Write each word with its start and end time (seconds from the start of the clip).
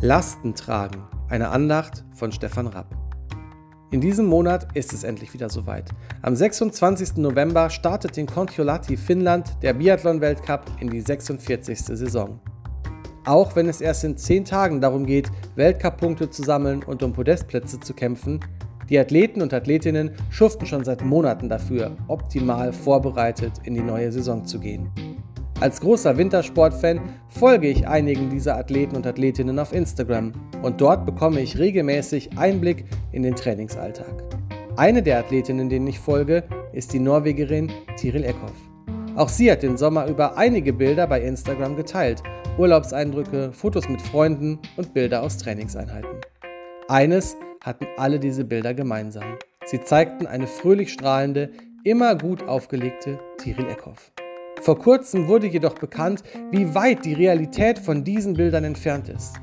Lasten 0.00 0.54
tragen, 0.54 1.02
eine 1.28 1.48
Andacht 1.48 2.04
von 2.14 2.30
Stefan 2.30 2.68
Rapp. 2.68 2.86
In 3.90 4.00
diesem 4.00 4.26
Monat 4.26 4.68
ist 4.76 4.92
es 4.92 5.02
endlich 5.02 5.34
wieder 5.34 5.50
soweit. 5.50 5.90
Am 6.22 6.36
26. 6.36 7.16
November 7.16 7.68
startet 7.68 8.16
in 8.16 8.26
Kontiolahti, 8.26 8.96
Finnland, 8.96 9.56
der 9.60 9.72
Biathlon-Weltcup 9.72 10.66
in 10.78 10.88
die 10.88 11.00
46. 11.00 11.80
Saison. 11.80 12.38
Auch 13.24 13.56
wenn 13.56 13.68
es 13.68 13.80
erst 13.80 14.04
in 14.04 14.16
10 14.16 14.44
Tagen 14.44 14.80
darum 14.80 15.04
geht, 15.04 15.32
Weltcup-Punkte 15.56 16.30
zu 16.30 16.44
sammeln 16.44 16.84
und 16.84 17.02
um 17.02 17.12
Podestplätze 17.12 17.80
zu 17.80 17.92
kämpfen, 17.92 18.38
die 18.88 19.00
Athleten 19.00 19.42
und 19.42 19.52
Athletinnen 19.52 20.12
schuften 20.30 20.66
schon 20.66 20.84
seit 20.84 21.04
Monaten 21.04 21.48
dafür, 21.48 21.96
optimal 22.06 22.72
vorbereitet 22.72 23.54
in 23.64 23.74
die 23.74 23.82
neue 23.82 24.12
Saison 24.12 24.46
zu 24.46 24.60
gehen. 24.60 24.92
Als 25.60 25.80
großer 25.80 26.16
Wintersportfan 26.16 27.00
folge 27.30 27.66
ich 27.66 27.88
einigen 27.88 28.30
dieser 28.30 28.56
Athleten 28.56 28.94
und 28.94 29.04
Athletinnen 29.04 29.58
auf 29.58 29.72
Instagram 29.72 30.32
und 30.62 30.80
dort 30.80 31.04
bekomme 31.04 31.40
ich 31.40 31.58
regelmäßig 31.58 32.38
Einblick 32.38 32.84
in 33.10 33.24
den 33.24 33.34
Trainingsalltag. 33.34 34.22
Eine 34.76 35.02
der 35.02 35.18
Athletinnen, 35.18 35.68
denen 35.68 35.88
ich 35.88 35.98
folge, 35.98 36.44
ist 36.72 36.92
die 36.92 37.00
Norwegerin 37.00 37.72
Tiril 37.96 38.22
Eckhoff. 38.22 38.54
Auch 39.16 39.28
sie 39.28 39.50
hat 39.50 39.64
den 39.64 39.76
Sommer 39.76 40.06
über 40.06 40.38
einige 40.38 40.72
Bilder 40.72 41.08
bei 41.08 41.22
Instagram 41.22 41.74
geteilt, 41.74 42.22
Urlaubseindrücke, 42.56 43.50
Fotos 43.52 43.88
mit 43.88 44.00
Freunden 44.00 44.60
und 44.76 44.94
Bilder 44.94 45.22
aus 45.24 45.38
Trainingseinheiten. 45.38 46.20
Eines 46.86 47.36
hatten 47.64 47.88
alle 47.96 48.20
diese 48.20 48.44
Bilder 48.44 48.74
gemeinsam. 48.74 49.36
Sie 49.64 49.80
zeigten 49.80 50.28
eine 50.28 50.46
fröhlich 50.46 50.92
strahlende, 50.92 51.50
immer 51.82 52.14
gut 52.14 52.46
aufgelegte 52.46 53.18
Tiril 53.38 53.68
Eckhoff. 53.68 54.12
Vor 54.62 54.78
kurzem 54.78 55.28
wurde 55.28 55.46
jedoch 55.46 55.74
bekannt, 55.74 56.22
wie 56.50 56.74
weit 56.74 57.04
die 57.04 57.14
Realität 57.14 57.78
von 57.78 58.04
diesen 58.04 58.34
Bildern 58.34 58.64
entfernt 58.64 59.08
ist. 59.08 59.34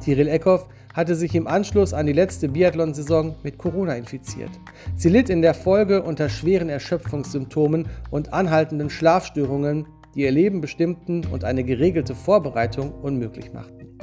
Tiril 0.00 0.28
Eckhoff 0.28 0.68
hatte 0.92 1.14
sich 1.14 1.34
im 1.34 1.46
Anschluss 1.46 1.92
an 1.92 2.06
die 2.06 2.12
letzte 2.12 2.48
Biathlon-Saison 2.48 3.36
mit 3.42 3.58
Corona 3.58 3.94
infiziert. 3.94 4.50
Sie 4.96 5.08
litt 5.08 5.28
in 5.28 5.42
der 5.42 5.54
Folge 5.54 6.02
unter 6.02 6.28
schweren 6.28 6.68
Erschöpfungssymptomen 6.68 7.88
und 8.10 8.32
anhaltenden 8.32 8.90
Schlafstörungen, 8.90 9.86
die 10.14 10.22
ihr 10.22 10.30
Leben 10.30 10.60
bestimmten 10.60 11.26
und 11.26 11.44
eine 11.44 11.64
geregelte 11.64 12.14
Vorbereitung 12.14 12.92
unmöglich 12.92 13.52
machten. 13.52 13.98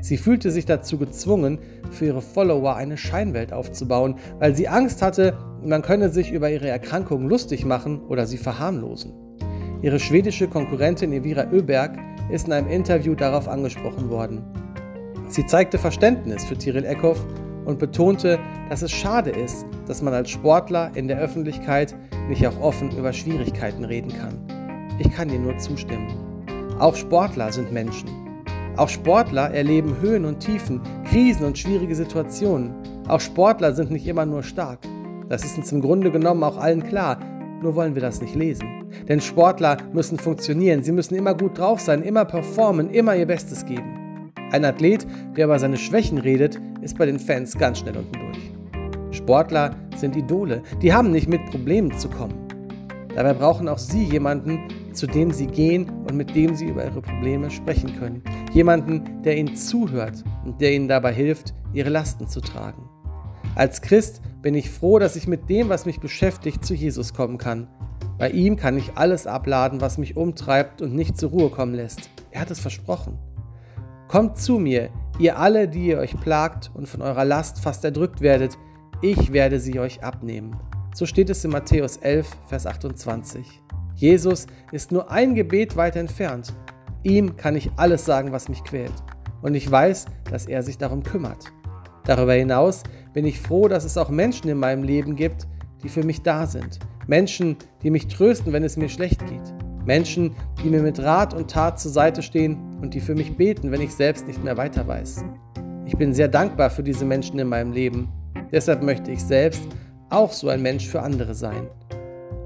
Sie 0.00 0.16
fühlte 0.16 0.50
sich 0.50 0.64
dazu 0.64 0.96
gezwungen, 0.96 1.58
für 1.90 2.06
ihre 2.06 2.22
Follower 2.22 2.74
eine 2.74 2.96
Scheinwelt 2.96 3.52
aufzubauen, 3.52 4.16
weil 4.38 4.54
sie 4.54 4.66
Angst 4.66 5.02
hatte, 5.02 5.36
man 5.62 5.82
könne 5.82 6.08
sich 6.08 6.32
über 6.32 6.50
ihre 6.50 6.68
Erkrankung 6.68 7.28
lustig 7.28 7.66
machen 7.66 8.00
oder 8.06 8.26
sie 8.26 8.38
verharmlosen. 8.38 9.29
Ihre 9.82 9.98
schwedische 9.98 10.46
Konkurrentin 10.46 11.12
Evira 11.12 11.46
Öberg 11.50 11.98
ist 12.30 12.46
in 12.46 12.52
einem 12.52 12.68
Interview 12.68 13.14
darauf 13.14 13.48
angesprochen 13.48 14.10
worden. 14.10 14.44
Sie 15.28 15.46
zeigte 15.46 15.78
Verständnis 15.78 16.44
für 16.44 16.56
Tiril 16.56 16.84
Eckhoff 16.84 17.24
und 17.64 17.78
betonte, 17.78 18.38
dass 18.68 18.82
es 18.82 18.90
schade 18.90 19.30
ist, 19.30 19.64
dass 19.86 20.02
man 20.02 20.12
als 20.12 20.28
Sportler 20.28 20.90
in 20.94 21.08
der 21.08 21.18
Öffentlichkeit 21.18 21.94
nicht 22.28 22.46
auch 22.46 22.60
offen 22.60 22.90
über 22.96 23.12
Schwierigkeiten 23.12 23.84
reden 23.84 24.12
kann. 24.12 24.38
Ich 24.98 25.10
kann 25.10 25.30
ihr 25.30 25.38
nur 25.38 25.56
zustimmen. 25.56 26.08
Auch 26.78 26.94
Sportler 26.94 27.50
sind 27.50 27.72
Menschen. 27.72 28.08
Auch 28.76 28.88
Sportler 28.88 29.50
erleben 29.50 29.96
Höhen 30.00 30.26
und 30.26 30.40
Tiefen, 30.40 30.80
Krisen 31.08 31.46
und 31.46 31.58
schwierige 31.58 31.94
Situationen. 31.94 32.74
Auch 33.08 33.20
Sportler 33.20 33.74
sind 33.74 33.90
nicht 33.90 34.06
immer 34.06 34.26
nur 34.26 34.42
stark. 34.42 34.80
Das 35.28 35.44
ist 35.44 35.56
uns 35.56 35.72
im 35.72 35.80
Grunde 35.80 36.10
genommen 36.10 36.42
auch 36.42 36.58
allen 36.58 36.82
klar, 36.82 37.18
nur 37.62 37.74
wollen 37.74 37.94
wir 37.94 38.02
das 38.02 38.20
nicht 38.20 38.34
lesen. 38.34 38.84
Denn 39.08 39.20
Sportler 39.20 39.76
müssen 39.92 40.18
funktionieren, 40.18 40.82
sie 40.82 40.92
müssen 40.92 41.14
immer 41.14 41.34
gut 41.34 41.58
drauf 41.58 41.80
sein, 41.80 42.02
immer 42.02 42.24
performen, 42.24 42.90
immer 42.90 43.16
ihr 43.16 43.26
Bestes 43.26 43.64
geben. 43.64 44.30
Ein 44.52 44.64
Athlet, 44.64 45.06
der 45.36 45.44
über 45.44 45.58
seine 45.58 45.76
Schwächen 45.76 46.18
redet, 46.18 46.60
ist 46.82 46.98
bei 46.98 47.06
den 47.06 47.18
Fans 47.18 47.56
ganz 47.56 47.78
schnell 47.78 47.96
unten 47.96 48.18
durch. 48.18 49.16
Sportler 49.16 49.76
sind 49.96 50.16
Idole, 50.16 50.62
die 50.82 50.92
haben 50.92 51.10
nicht 51.10 51.28
mit 51.28 51.44
Problemen 51.50 51.96
zu 51.96 52.08
kommen. 52.08 52.34
Dabei 53.14 53.34
brauchen 53.34 53.68
auch 53.68 53.78
sie 53.78 54.04
jemanden, 54.04 54.68
zu 54.92 55.06
dem 55.06 55.30
sie 55.30 55.46
gehen 55.46 55.88
und 56.08 56.16
mit 56.16 56.34
dem 56.34 56.54
sie 56.54 56.66
über 56.66 56.84
ihre 56.84 57.02
Probleme 57.02 57.50
sprechen 57.50 57.98
können. 57.98 58.22
Jemanden, 58.52 59.22
der 59.22 59.36
ihnen 59.36 59.56
zuhört 59.56 60.24
und 60.44 60.60
der 60.60 60.72
ihnen 60.72 60.88
dabei 60.88 61.12
hilft, 61.12 61.54
ihre 61.72 61.90
Lasten 61.90 62.28
zu 62.28 62.40
tragen. 62.40 62.88
Als 63.54 63.82
Christ 63.82 64.20
bin 64.42 64.54
ich 64.54 64.70
froh, 64.70 64.98
dass 64.98 65.16
ich 65.16 65.26
mit 65.26 65.48
dem, 65.50 65.68
was 65.68 65.86
mich 65.86 66.00
beschäftigt, 66.00 66.64
zu 66.64 66.74
Jesus 66.74 67.14
kommen 67.14 67.38
kann. 67.38 67.68
Bei 68.18 68.30
ihm 68.30 68.56
kann 68.56 68.76
ich 68.76 68.96
alles 68.96 69.26
abladen, 69.26 69.80
was 69.80 69.98
mich 69.98 70.16
umtreibt 70.16 70.82
und 70.82 70.94
nicht 70.94 71.18
zur 71.18 71.30
Ruhe 71.30 71.50
kommen 71.50 71.74
lässt. 71.74 72.10
Er 72.30 72.42
hat 72.42 72.50
es 72.50 72.60
versprochen. 72.60 73.18
Kommt 74.08 74.38
zu 74.38 74.58
mir, 74.58 74.90
ihr 75.18 75.38
alle, 75.38 75.68
die 75.68 75.86
ihr 75.86 75.98
euch 75.98 76.18
plagt 76.20 76.70
und 76.74 76.88
von 76.88 77.02
eurer 77.02 77.24
Last 77.24 77.60
fast 77.60 77.84
erdrückt 77.84 78.20
werdet, 78.20 78.58
ich 79.02 79.32
werde 79.32 79.60
sie 79.60 79.78
euch 79.78 80.02
abnehmen. 80.02 80.56
So 80.94 81.06
steht 81.06 81.30
es 81.30 81.44
in 81.44 81.50
Matthäus 81.50 81.98
11, 81.98 82.28
Vers 82.48 82.66
28. 82.66 83.46
Jesus 83.94 84.46
ist 84.72 84.92
nur 84.92 85.10
ein 85.10 85.34
Gebet 85.34 85.76
weit 85.76 85.96
entfernt. 85.96 86.52
Ihm 87.02 87.36
kann 87.36 87.56
ich 87.56 87.70
alles 87.76 88.04
sagen, 88.04 88.32
was 88.32 88.48
mich 88.48 88.64
quält. 88.64 88.92
Und 89.42 89.54
ich 89.54 89.70
weiß, 89.70 90.06
dass 90.30 90.46
er 90.46 90.62
sich 90.62 90.76
darum 90.76 91.02
kümmert. 91.02 91.52
Darüber 92.10 92.32
hinaus 92.32 92.82
bin 93.12 93.24
ich 93.24 93.38
froh, 93.38 93.68
dass 93.68 93.84
es 93.84 93.96
auch 93.96 94.08
Menschen 94.08 94.48
in 94.48 94.58
meinem 94.58 94.82
Leben 94.82 95.14
gibt, 95.14 95.46
die 95.84 95.88
für 95.88 96.02
mich 96.02 96.22
da 96.22 96.44
sind. 96.44 96.80
Menschen, 97.06 97.56
die 97.84 97.90
mich 97.90 98.08
trösten, 98.08 98.52
wenn 98.52 98.64
es 98.64 98.76
mir 98.76 98.88
schlecht 98.88 99.24
geht. 99.28 99.54
Menschen, 99.86 100.34
die 100.60 100.70
mir 100.70 100.82
mit 100.82 100.98
Rat 100.98 101.32
und 101.32 101.52
Tat 101.52 101.78
zur 101.78 101.92
Seite 101.92 102.24
stehen 102.24 102.58
und 102.82 102.94
die 102.94 103.00
für 103.00 103.14
mich 103.14 103.36
beten, 103.36 103.70
wenn 103.70 103.80
ich 103.80 103.94
selbst 103.94 104.26
nicht 104.26 104.42
mehr 104.42 104.56
weiter 104.56 104.88
weiß. 104.88 105.22
Ich 105.86 105.96
bin 105.96 106.12
sehr 106.12 106.26
dankbar 106.26 106.70
für 106.70 106.82
diese 106.82 107.04
Menschen 107.04 107.38
in 107.38 107.46
meinem 107.46 107.70
Leben. 107.70 108.08
Deshalb 108.50 108.82
möchte 108.82 109.12
ich 109.12 109.22
selbst 109.22 109.62
auch 110.08 110.32
so 110.32 110.48
ein 110.48 110.62
Mensch 110.62 110.88
für 110.88 111.02
andere 111.02 111.36
sein. 111.36 111.68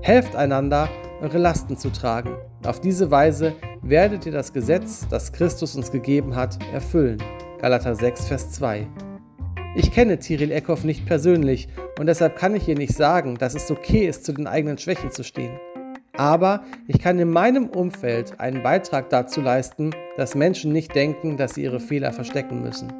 Helft 0.02 0.36
einander, 0.36 0.90
eure 1.22 1.38
Lasten 1.38 1.78
zu 1.78 1.88
tragen. 1.88 2.36
Auf 2.66 2.82
diese 2.82 3.10
Weise 3.10 3.54
werdet 3.80 4.26
ihr 4.26 4.32
das 4.32 4.52
Gesetz, 4.52 5.06
das 5.08 5.32
Christus 5.32 5.74
uns 5.74 5.90
gegeben 5.90 6.36
hat, 6.36 6.58
erfüllen. 6.74 7.16
Galater 7.62 7.94
6, 7.94 8.28
Vers 8.28 8.52
2. 8.52 8.86
Ich 9.76 9.90
kenne 9.90 10.20
Tiril 10.20 10.52
Eckhoff 10.52 10.84
nicht 10.84 11.04
persönlich 11.04 11.66
und 11.98 12.06
deshalb 12.06 12.36
kann 12.36 12.54
ich 12.54 12.68
ihr 12.68 12.76
nicht 12.76 12.94
sagen, 12.94 13.36
dass 13.38 13.56
es 13.56 13.70
okay 13.72 14.06
ist, 14.06 14.24
zu 14.24 14.32
den 14.32 14.46
eigenen 14.46 14.78
Schwächen 14.78 15.10
zu 15.10 15.24
stehen. 15.24 15.58
Aber 16.16 16.62
ich 16.86 17.00
kann 17.00 17.18
in 17.18 17.30
meinem 17.30 17.66
Umfeld 17.68 18.38
einen 18.38 18.62
Beitrag 18.62 19.10
dazu 19.10 19.40
leisten, 19.40 19.90
dass 20.16 20.36
Menschen 20.36 20.72
nicht 20.72 20.94
denken, 20.94 21.36
dass 21.36 21.54
sie 21.54 21.64
ihre 21.64 21.80
Fehler 21.80 22.12
verstecken 22.12 22.62
müssen. 22.62 22.92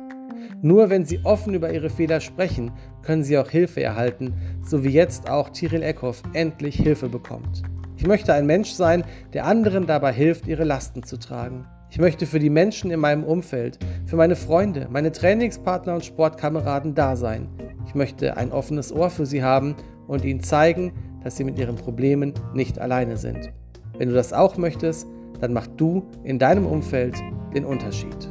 Nur 0.62 0.91
wenn 0.91 1.05
sie 1.05 1.21
offen 1.23 1.55
über 1.55 1.73
ihre 1.73 1.91
Fehler 1.91 2.21
sprechen, 2.21 2.73
können 3.03 3.23
sie 3.23 3.39
auch 3.39 3.51
Hilfe 3.51 3.81
erhalten, 3.81 4.35
so 4.65 4.83
wie 4.83 4.91
jetzt 4.91 5.31
auch 5.31 5.51
Tiril 5.51 5.83
Eckhoff 5.83 6.25
endlich 6.33 6.75
Hilfe 6.75 7.09
bekommt. 7.09 7.62
Ich 7.97 8.06
möchte 8.06 8.35
ein 8.35 8.47
Mensch 8.47 8.71
sein, 8.71 9.05
der 9.33 9.45
anderen 9.45 9.87
dabei 9.87 10.12
hilft, 10.12 10.49
ihre 10.49 10.65
Lasten 10.65 11.05
zu 11.05 11.19
tragen. 11.19 11.67
Ich 11.94 12.00
möchte 12.00 12.27
für 12.27 12.41
die 12.41 12.50
Menschen 12.50 12.91
in 12.91 12.99
meinem 12.99 13.22
Umfeld, 13.22 13.78
für 14.05 14.16
meine 14.16 14.34
Freunde, 14.34 14.88
meine 14.91 15.12
Trainingspartner 15.12 15.94
und 15.94 16.05
Sportkameraden 16.05 16.97
da 16.97 17.15
sein. 17.15 17.47
Ich 17.87 17.94
möchte 17.94 18.37
ein 18.37 18.50
offenes 18.50 18.93
Ohr 18.93 19.10
für 19.10 19.27
sie 19.27 19.44
haben 19.44 19.77
und 20.09 20.25
ihnen 20.25 20.43
zeigen, 20.43 20.93
dass 21.22 21.37
sie 21.37 21.44
mit 21.44 21.56
ihren 21.56 21.77
Problemen 21.77 22.34
nicht 22.53 22.81
alleine 22.81 23.16
sind. 23.16 23.53
Wenn 23.97 24.09
du 24.09 24.15
das 24.16 24.32
auch 24.32 24.56
möchtest, 24.56 25.06
dann 25.41 25.53
mach 25.53 25.69
du 25.69 26.05
in 26.25 26.41
deinem 26.41 26.66
Umfeld 26.66 27.15
den 27.55 27.65
Unterschied. 27.65 28.28